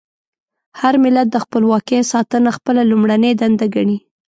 [0.79, 3.97] هر ملت د خپلواکۍ ساتنه خپله لومړنۍ دنده ګڼي.